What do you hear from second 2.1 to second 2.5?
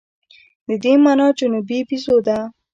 ده.